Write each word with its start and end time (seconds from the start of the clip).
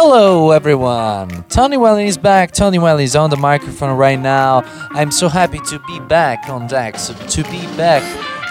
Hello, 0.00 0.52
everyone. 0.52 1.28
Tony 1.48 1.76
Wellin 1.76 2.06
is 2.06 2.16
back. 2.16 2.52
Tony 2.52 2.78
Wellin 2.78 3.02
is 3.02 3.16
on 3.16 3.30
the 3.30 3.36
microphone 3.36 3.98
right 3.98 4.18
now. 4.18 4.62
I'm 4.90 5.10
so 5.10 5.28
happy 5.28 5.58
to 5.70 5.80
be 5.88 5.98
back 5.98 6.48
on 6.48 6.68
Dex, 6.68 7.08
to 7.08 7.42
be 7.42 7.66
back 7.76 8.04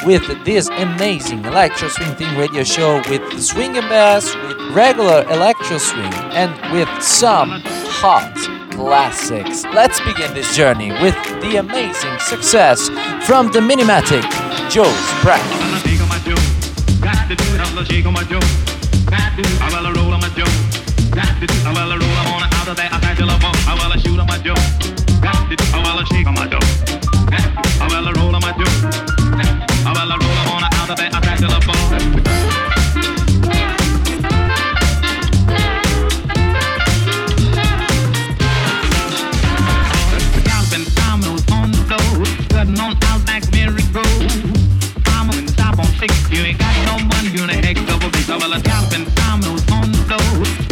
with 0.05 0.27
this 0.43 0.67
amazing 0.67 1.45
electro 1.45 1.87
swing 1.87 2.13
thing 2.15 2.37
radio 2.37 2.65
show 2.65 3.01
with 3.09 3.41
swing 3.41 3.77
and 3.77 3.87
bass, 3.87 4.35
with 4.35 4.57
regular 4.75 5.23
electro 5.31 5.77
swing, 5.77 6.13
and 6.35 6.51
with 6.73 6.89
some 7.01 7.61
hot 7.63 8.35
classics. 8.71 9.63
Let's 9.73 10.01
begin 10.01 10.33
this 10.33 10.53
journey 10.53 10.91
with 11.01 11.15
the 11.39 11.55
amazing 11.55 12.19
success 12.19 12.89
from 13.25 13.53
the 13.53 13.61
Minimatic, 13.61 14.29
Joe's 14.69 15.23
Breath. 15.23 15.47
That 21.15 21.37
did 21.39 21.51
oh 21.65 21.73
well 21.73 21.91
I 21.91 21.97
roll 21.97 22.17
I'm 22.17 22.33
on 22.33 22.43
out 22.43 22.67
of 22.67 22.75
there, 22.75 22.89
I 22.91 22.99
tackle 22.99 23.29
a 23.29 23.37
ball, 23.39 23.53
oh 23.55 23.75
well 23.77 23.93
I 23.93 23.97
shoot 23.97 24.19
on 24.19 24.27
my 24.27 24.37
joke. 24.37 24.57
That 25.21 25.45
did 25.49 25.61
oh 25.73 26.03
shake 26.11 26.27
on 26.27 26.33
my 26.35 26.47
dough. 26.47 26.59
That 27.31 27.47
oh 27.81 27.87
well 27.89 28.13
roll 28.13 28.35
on 28.35 28.41
my 28.41 28.51
joke. 28.53 28.67
Oh 29.85 29.93
well 29.93 30.11
I 30.11 30.17
roll 30.17 30.47
on 30.53 30.63
oh, 30.63 30.77
out 30.79 30.89
of 30.89 30.97
there, 30.97 31.09
I 31.13 31.19
tackle 31.21 31.53
a 31.53 31.59
ball. 31.65 31.77
Cutting 42.49 42.79
on 42.79 42.97
out 43.03 43.21
like 43.27 43.45
Mary 43.51 43.83
Rose. 43.93 44.33
I'm 45.05 45.29
gonna 45.29 45.47
stop 45.47 45.77
on 45.77 45.85
six. 46.01 46.13
You 46.31 46.41
ain't 46.41 46.57
got 46.57 46.73
no 46.85 46.97
money, 47.05 47.29
you're 47.29 47.43
an 47.43 47.63
egg 47.63 47.77
double 47.85 48.09
B. 48.09 48.17
So 48.25 48.37
well, 48.39 48.53
I 48.53 48.59
stop 48.59 49.16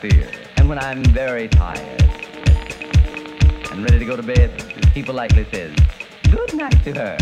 fear. 0.00 0.30
And 0.56 0.68
when 0.68 0.78
I'm 0.78 1.04
very 1.04 1.46
tired 1.46 2.02
and 3.70 3.82
ready 3.82 3.98
to 3.98 4.04
go 4.04 4.16
to 4.16 4.22
bed, 4.22 4.50
he 4.94 5.02
politely 5.02 5.46
says, 5.52 5.76
Good 6.30 6.54
night 6.54 6.82
to 6.84 6.92
her. 6.92 7.18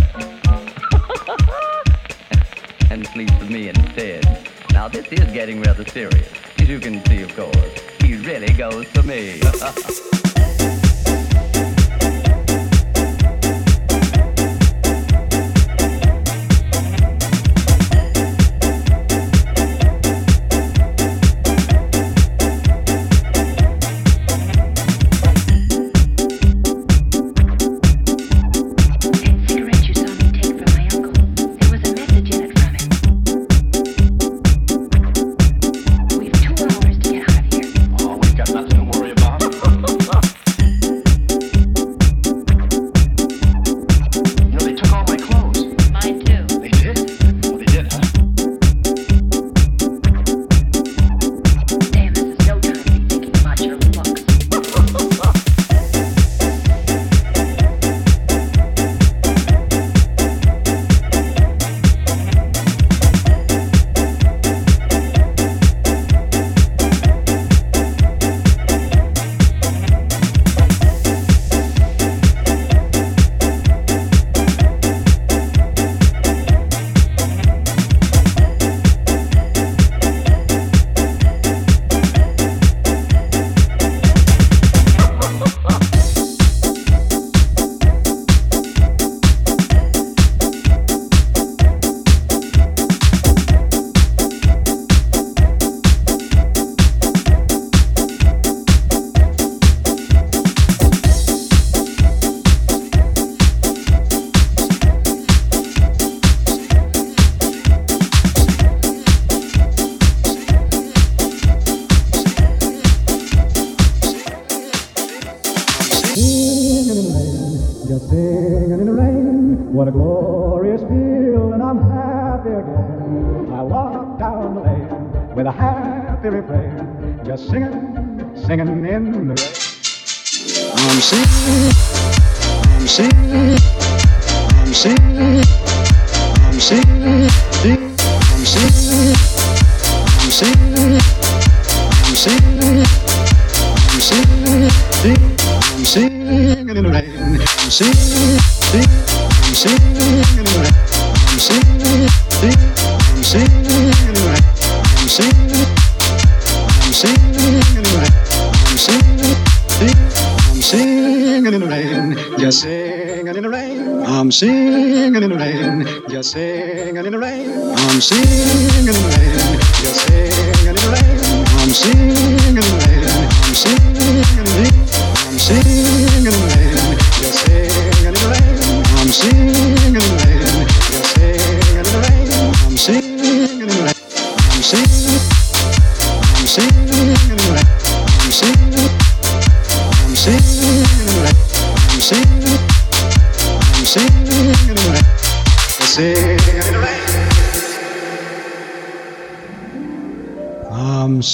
and 2.90 3.06
sleeps 3.08 3.32
with 3.40 3.50
me 3.50 3.68
instead. 3.68 4.24
Now 4.72 4.86
this 4.86 5.06
is 5.08 5.32
getting 5.32 5.60
rather 5.60 5.84
serious. 5.86 6.30
As 6.58 6.68
you 6.68 6.78
can 6.78 7.04
see, 7.06 7.22
of 7.22 7.34
course, 7.34 7.80
he 8.00 8.16
really 8.16 8.52
goes 8.52 8.86
for 8.86 9.02
me. 9.02 9.40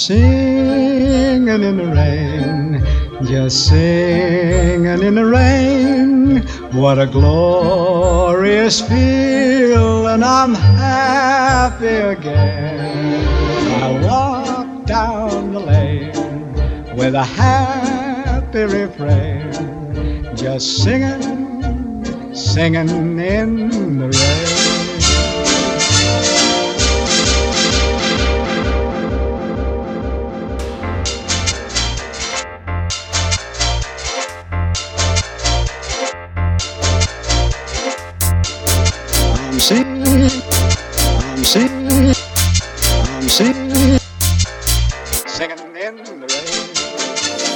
singing 0.05 1.47
in 1.47 1.77
the 1.77 1.85
rain, 1.87 3.25
just 3.25 3.69
singing 3.69 5.01
in 5.01 5.15
the 5.15 5.25
rain. 5.25 6.45
What 6.79 6.99
a 6.99 7.07
glorious 7.07 8.81
feel, 8.81 10.05
and 10.05 10.23
I'm 10.23 10.53
happy 10.53 11.87
again. 11.87 13.25
I 13.81 14.05
walk 14.05 14.85
down 14.85 15.53
the 15.53 15.59
lane 15.59 16.95
with 16.95 17.15
a 17.15 17.23
happy 17.23 18.65
refrain, 18.65 20.35
just 20.35 20.83
singing, 20.83 22.05
singing 22.35 23.17
in 23.17 23.97
the 23.97 24.09
rain. 24.09 24.64
sick. 39.65 39.87
I'm 39.87 41.43
singing, 41.43 42.13
I'm 42.93 43.27
singing, 43.27 43.99
Singing 45.25 45.57
in 45.59 46.19
the 46.19 46.27
rain. 46.27 46.75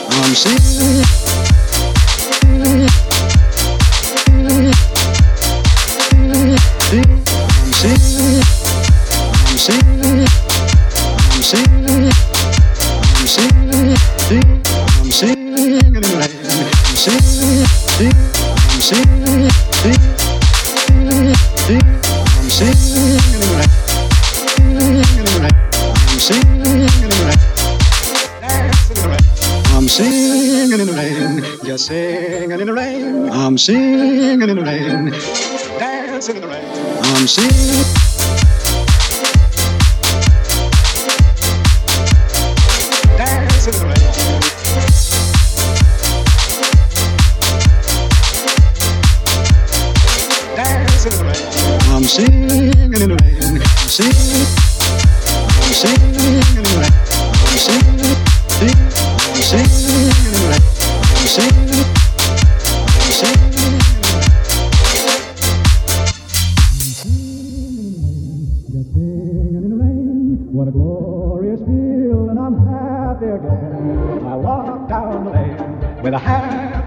I'm 0.09 0.33
singing. 0.33 1.28
singing 33.59 34.41
in 34.41 34.55
the 34.55 34.63
rain, 34.63 35.11
dancing 35.79 36.37
in 36.37 36.41
the 36.41 36.47
rain. 36.47 36.65
I'm 37.03 37.27
singing. 37.27 38.18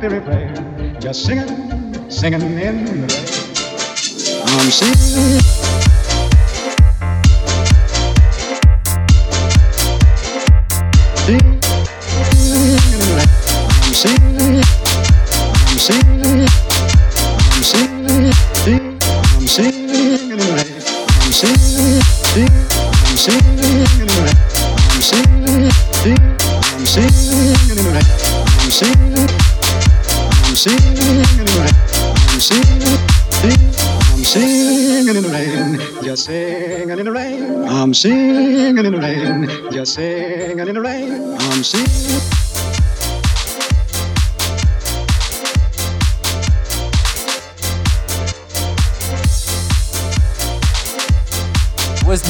happy 0.02 0.16
refrain, 0.16 1.00
just 1.00 1.24
singing, 1.24 2.10
singing 2.10 2.42
in 2.42 2.56
the 2.56 2.58
rain. 2.60 3.08
I'm 4.44 4.70
singing. 4.70 5.91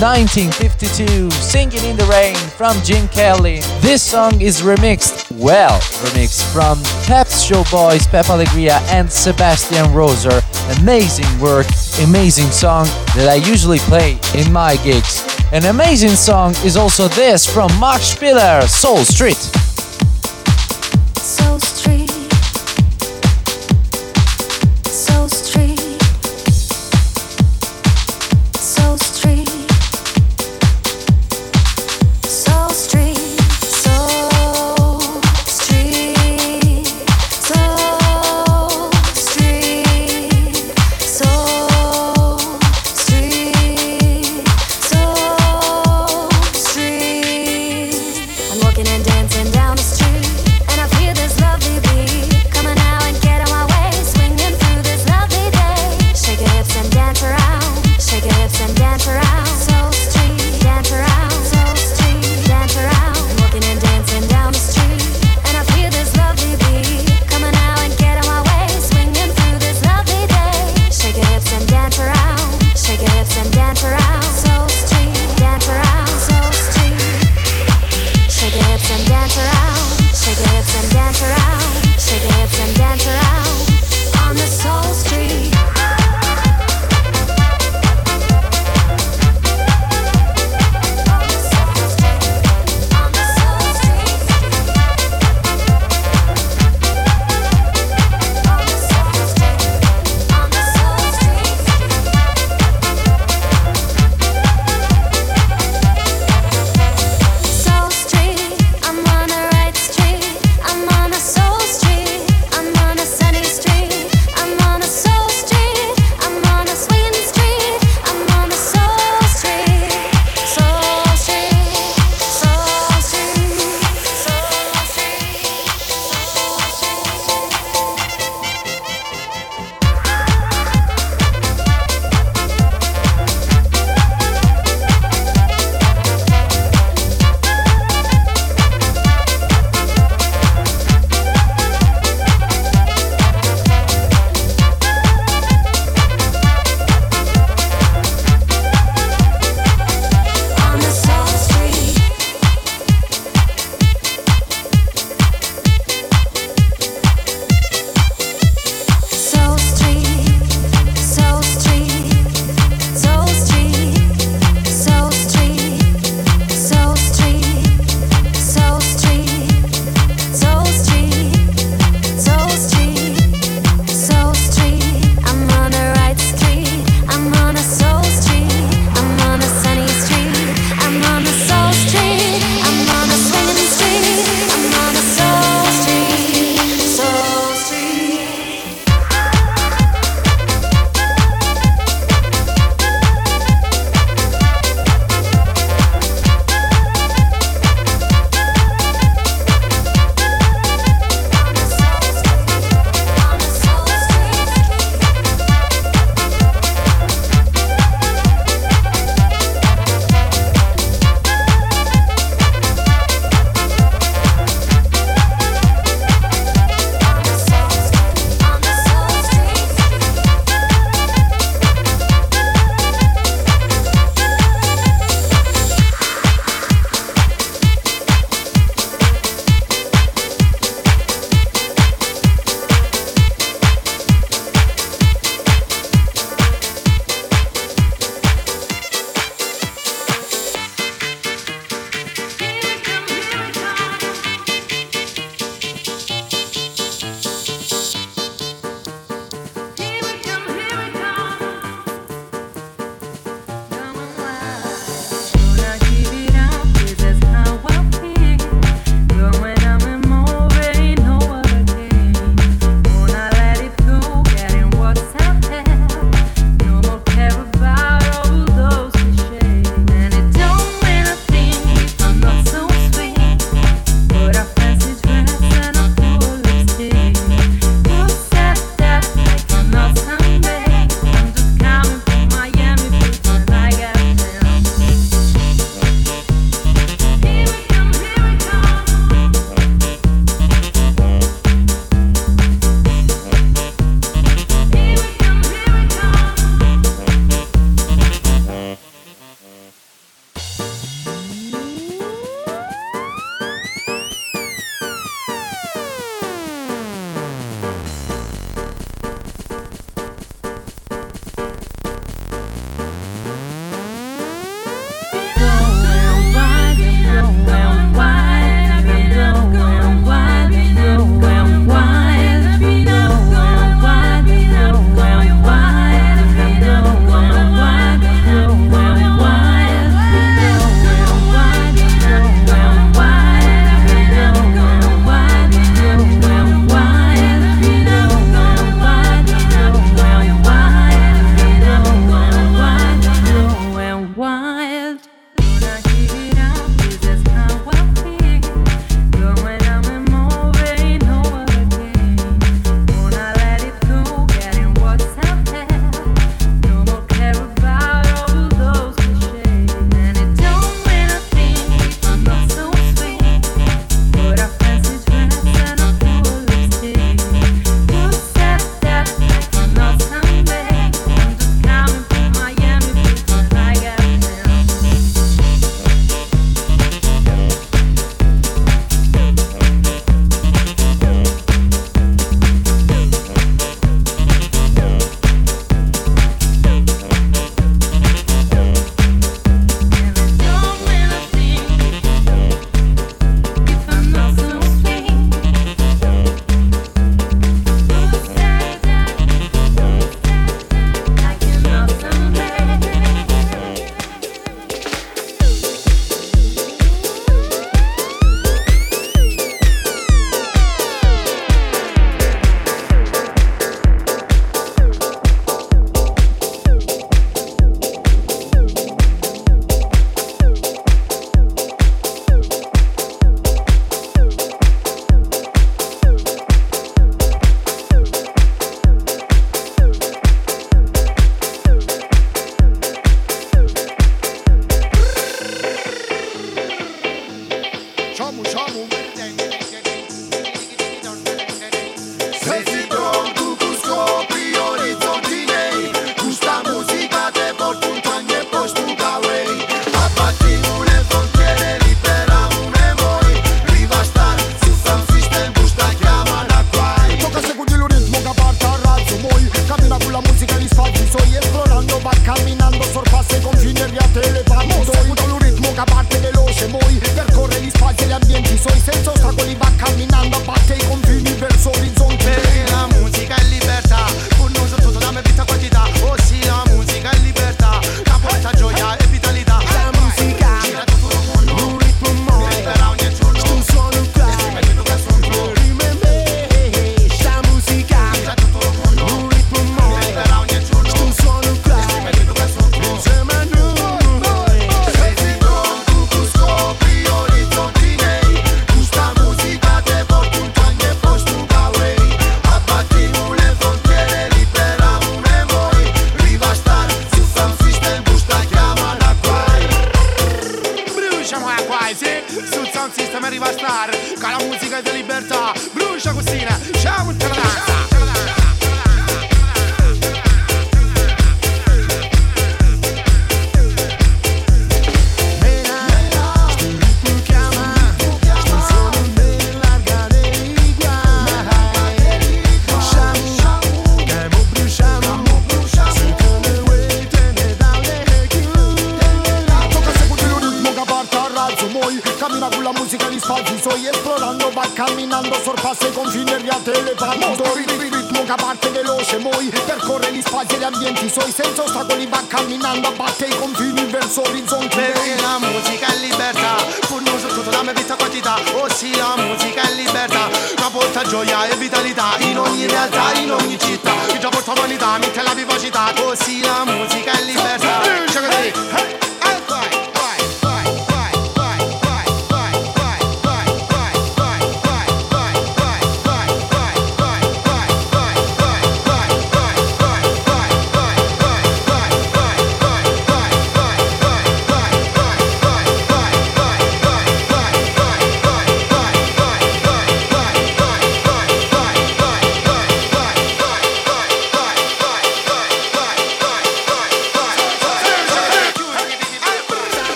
1952, 0.00 1.30
Singing 1.30 1.84
in 1.84 1.94
the 1.94 2.04
Rain 2.04 2.34
from 2.34 2.80
Gene 2.82 3.06
Kelly. 3.08 3.60
This 3.80 4.02
song 4.02 4.40
is 4.40 4.62
remixed, 4.62 5.30
well, 5.38 5.78
remixed 5.78 6.50
from 6.54 6.82
Pep's 7.04 7.42
Show 7.42 7.64
Boys, 7.70 8.06
Pep 8.06 8.24
Alegria 8.30 8.80
and 8.88 9.12
Sebastian 9.12 9.84
Roser. 9.92 10.40
Amazing 10.80 11.38
work, 11.38 11.66
amazing 12.02 12.50
song 12.50 12.86
that 13.14 13.28
I 13.28 13.34
usually 13.34 13.78
play 13.80 14.18
in 14.34 14.50
my 14.50 14.76
gigs. 14.76 15.22
An 15.52 15.66
amazing 15.66 16.16
song 16.16 16.54
is 16.64 16.78
also 16.78 17.06
this 17.08 17.44
from 17.46 17.68
Mark 17.78 18.00
Spiller, 18.00 18.62
Soul 18.68 19.04
Street. 19.04 19.59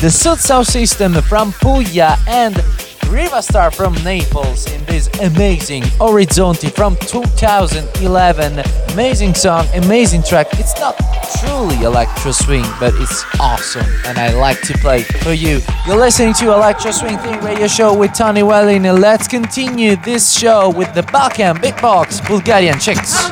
The 0.00 0.10
Sud 0.10 0.38
Sound 0.38 0.66
System 0.66 1.14
from 1.22 1.52
Puglia 1.52 2.18
and 2.28 2.54
Rivastar 3.06 3.74
from 3.74 3.94
Naples 4.04 4.70
in 4.70 4.84
this 4.84 5.08
amazing 5.20 5.82
Orizzonti 6.00 6.70
from 6.70 6.96
2011. 6.96 8.62
Amazing 8.92 9.34
song, 9.34 9.66
amazing 9.74 10.22
track. 10.22 10.48
It's 10.52 10.78
not 10.78 10.96
truly 11.40 11.82
electro 11.84 12.32
swing, 12.32 12.64
but 12.78 12.92
it's 12.96 13.24
awesome 13.40 13.86
and 14.04 14.18
I 14.18 14.34
like 14.34 14.60
to 14.62 14.76
play 14.78 15.02
for 15.02 15.32
you. 15.32 15.60
You're 15.86 15.96
listening 15.96 16.34
to 16.34 16.52
Electro 16.52 16.90
Swing 16.90 17.16
Thing 17.18 17.40
Radio 17.40 17.66
Show 17.66 17.96
with 17.96 18.12
Tony 18.12 18.42
Wellin. 18.42 18.82
Let's 18.82 19.26
continue 19.26 19.96
this 19.96 20.36
show 20.36 20.70
with 20.70 20.92
the 20.94 21.02
Balkan 21.04 21.56
Beatbox 21.56 22.26
Bulgarian 22.26 22.78
Chicks. 22.78 23.23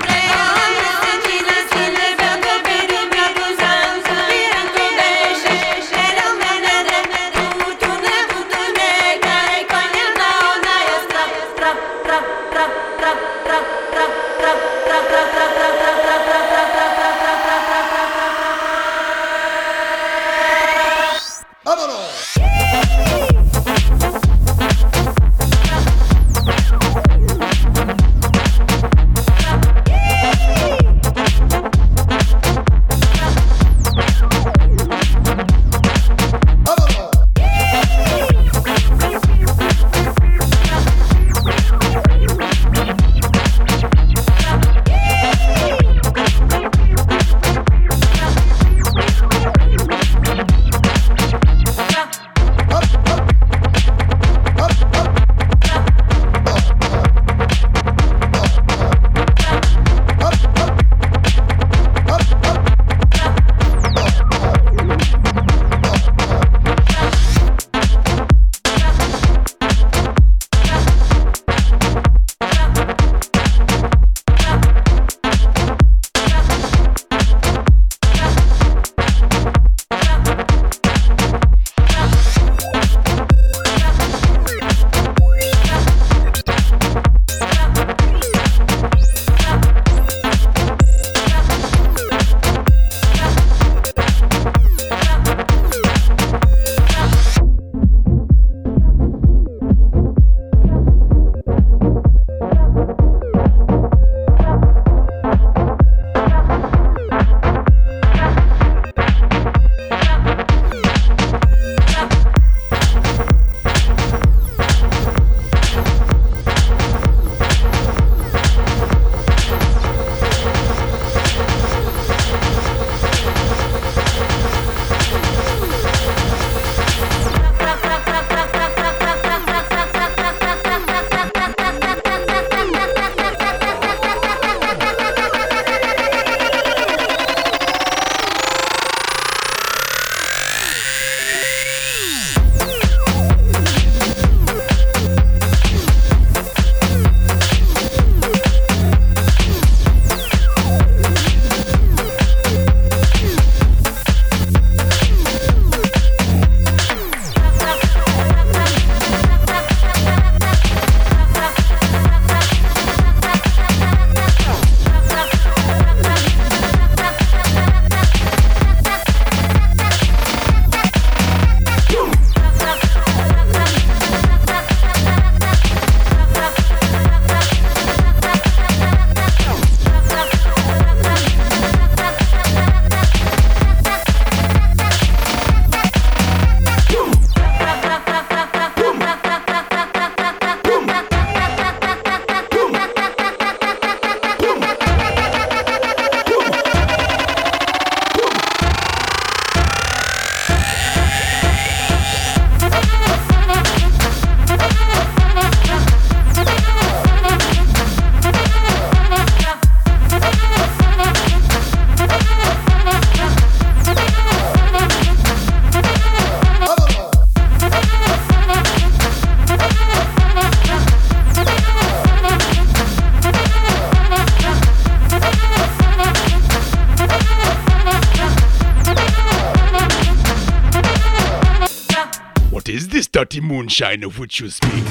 Dirty 233.22 233.40
moonshine 233.40 234.02
of 234.02 234.18
which 234.18 234.40
you 234.40 234.50
speak. 234.50 234.82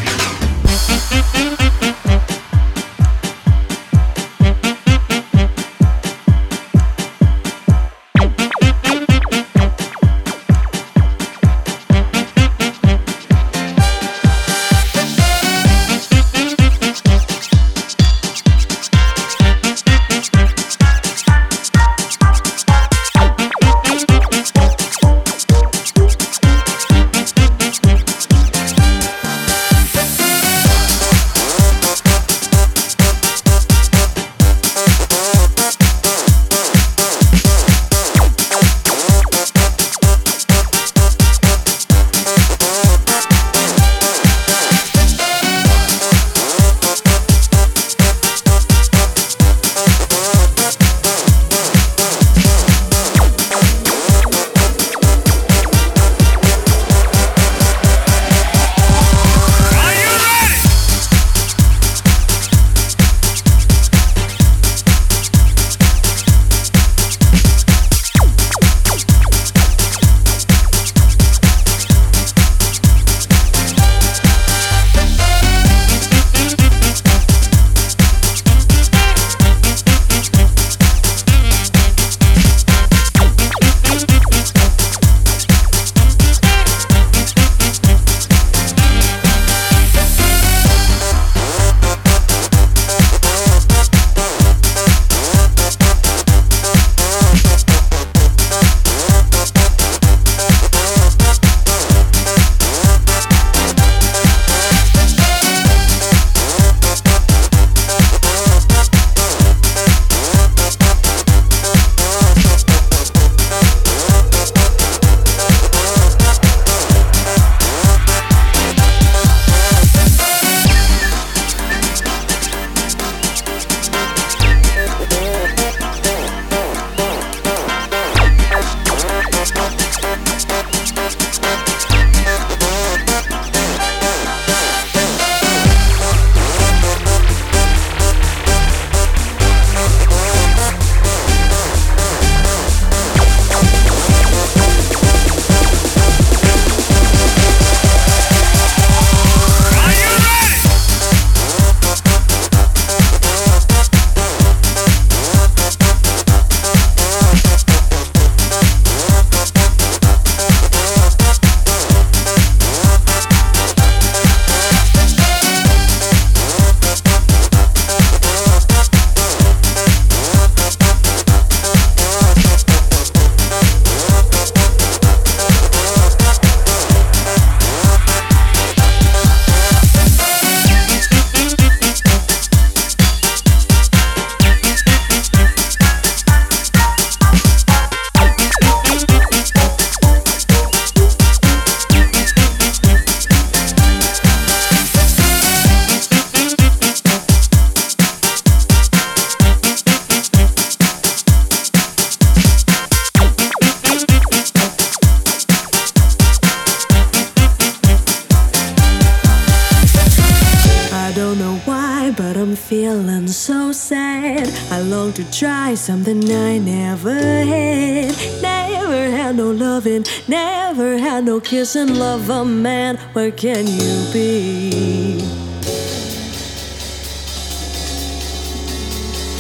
Something 215.76 216.24
I 216.32 216.57
never 216.57 217.13
had. 217.13 218.15
Never 218.41 219.11
had 219.11 219.36
no 219.36 219.51
loving, 219.51 220.05
never 220.28 220.97
had 220.97 221.26
no 221.26 221.41
kissing. 221.41 221.95
Love 221.95 222.30
a 222.30 222.45
man, 222.45 222.95
where 223.13 223.32
can 223.32 223.67
you 223.67 224.13
be? 224.13 225.19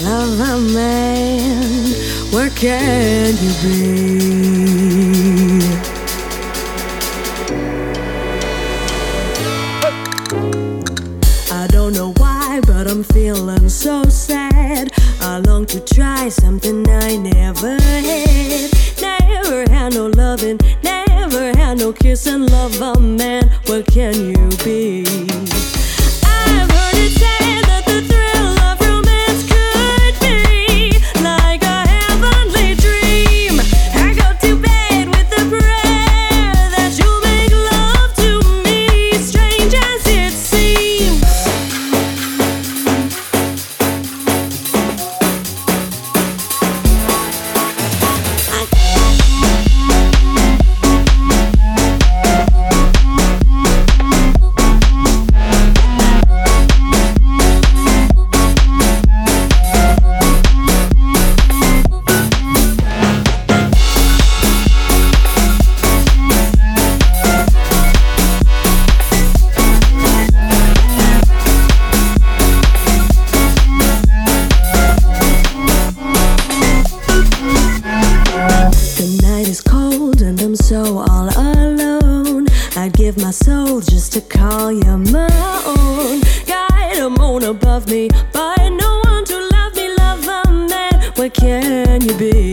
Love 0.03 0.39
a 0.39 0.59
man, 0.73 1.93
where 2.33 2.49
can 2.49 3.33
you 3.43 3.53
be? 3.63 5.60
Feeling 13.13 13.69
so 13.69 14.03
sad. 14.03 14.91
I 15.21 15.39
long 15.39 15.65
to 15.67 15.79
try 15.79 16.29
something 16.29 16.87
I 16.89 17.17
never 17.17 17.77
had. 17.79 18.71
Never 19.01 19.69
had 19.69 19.93
no 19.93 20.07
loving, 20.07 20.57
never 20.83 21.51
had 21.57 21.77
no 21.79 21.93
kissing. 21.93 22.47
Love 22.47 22.81
a 22.81 22.99
man, 22.99 23.49
what 23.65 23.85
can 23.87 24.15
you 24.15 24.49
be? 24.63 25.05
I've 26.23 26.71
heard 26.71 26.95
it 26.95 27.11
said 27.19 27.40
where 91.21 91.29
can 91.29 92.01
you 92.01 92.17
be? 92.17 92.50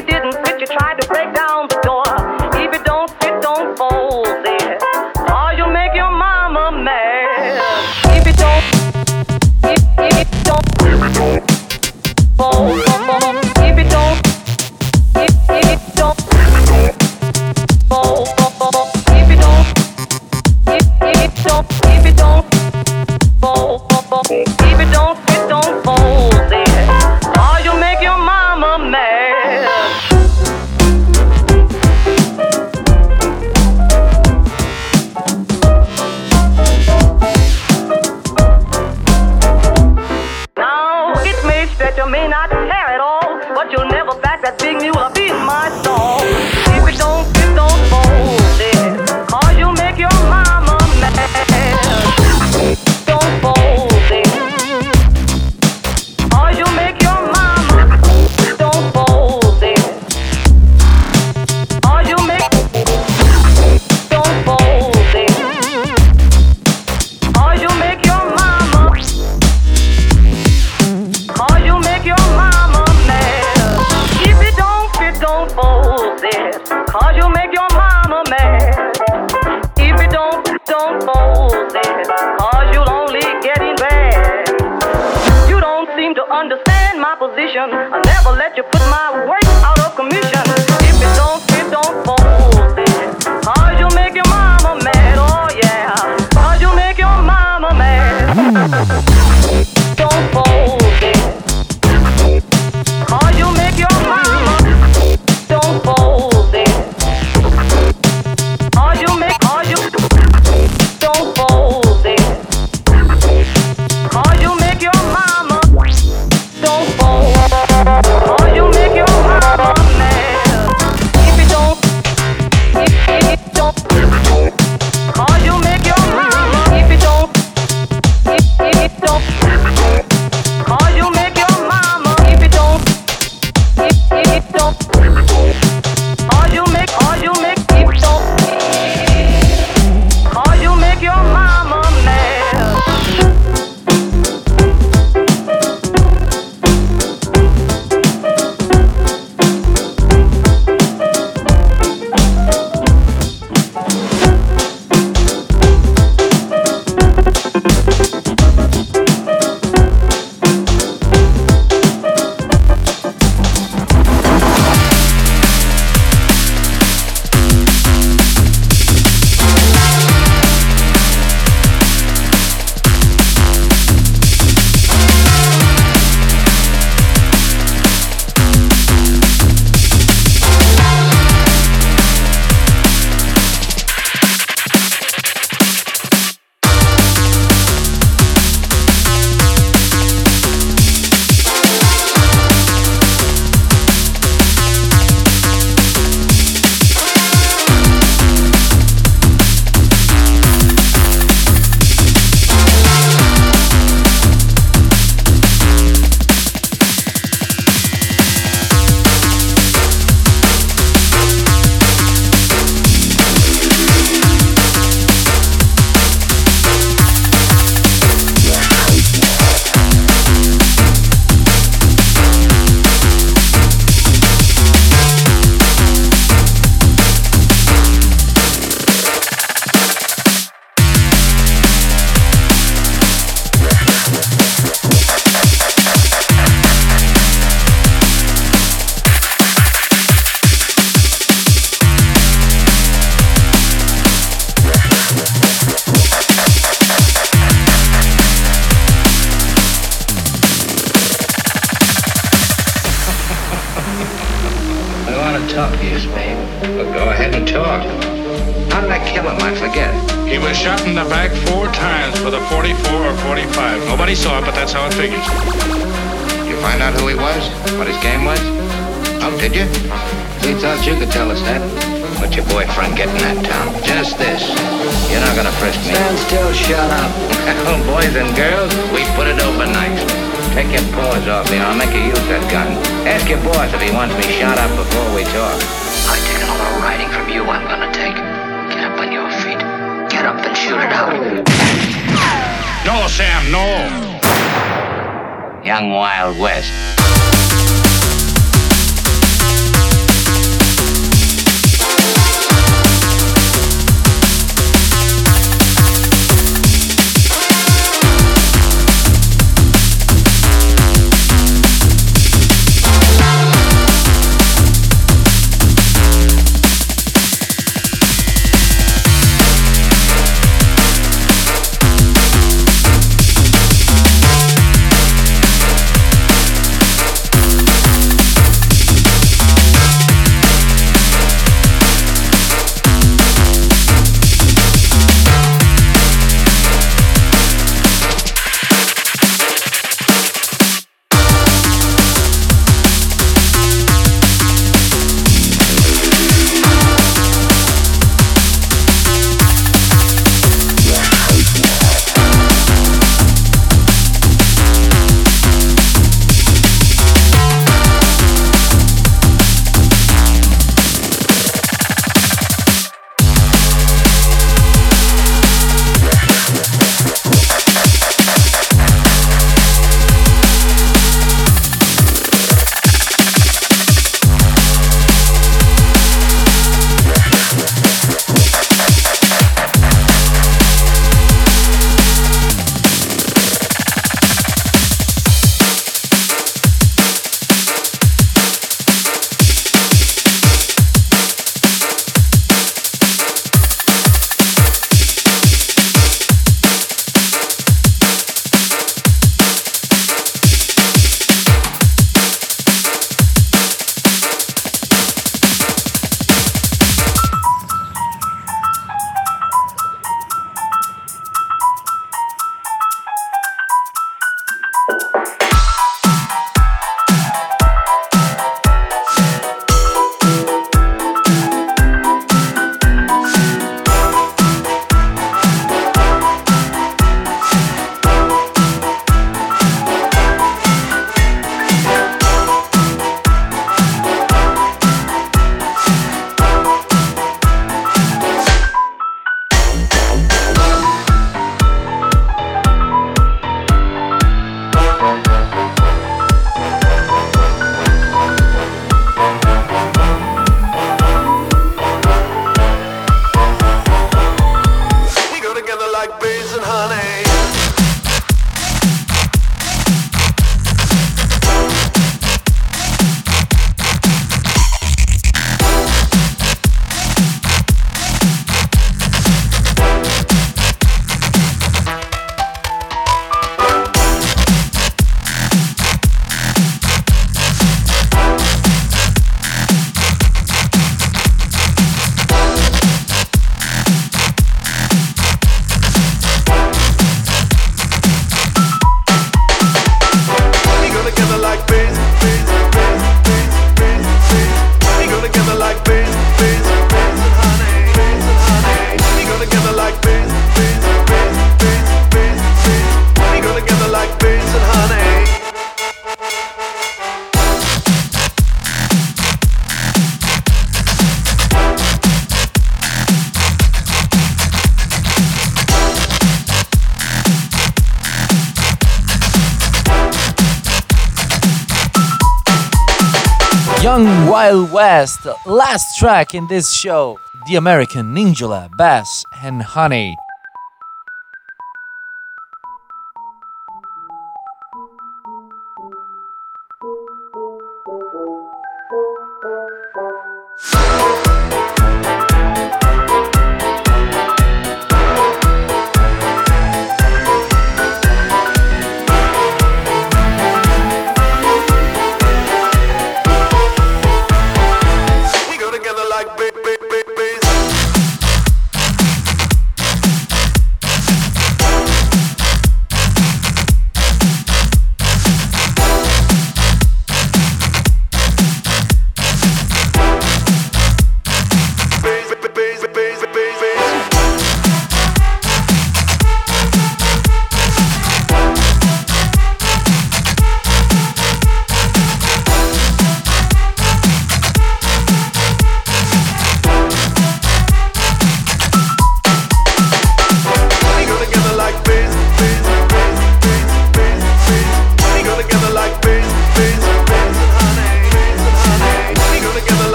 West, 524.75 525.25
last 525.45 525.97
track 525.97 526.35
in 526.35 526.47
this 526.47 526.73
show 526.73 527.17
The 527.47 527.55
American 527.55 528.13
Ninja, 528.13 528.69
Bass 528.75 529.23
and 529.41 529.61
Honey. 529.61 530.17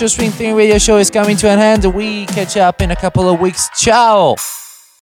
This 0.00 0.14
Swing 0.14 0.30
Thing 0.30 0.54
radio 0.54 0.78
show 0.78 0.96
is 0.96 1.10
coming 1.10 1.36
to 1.36 1.48
an 1.48 1.58
end. 1.58 1.84
We 1.94 2.24
catch 2.26 2.56
up 2.56 2.80
in 2.80 2.90
a 2.90 2.96
couple 2.96 3.28
of 3.28 3.38
weeks. 3.38 3.68
Ciao! 3.78 4.36